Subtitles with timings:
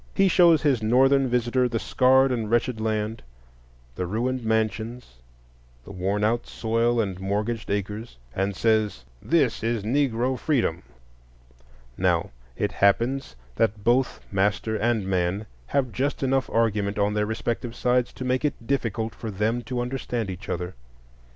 [0.15, 3.21] He shows his Northern visitor the scarred and wretched land;
[3.93, 5.17] the ruined mansions,
[5.83, 10.81] the worn out soil and mortgaged acres, and says, This is Negro freedom!
[11.99, 17.75] Now it happens that both master and man have just enough argument on their respective
[17.75, 20.73] sides to make it difficult for them to understand each other.